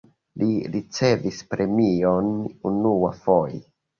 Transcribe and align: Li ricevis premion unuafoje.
Li 0.43 0.47
ricevis 0.75 1.41
premion 1.51 2.31
unuafoje. 2.73 3.63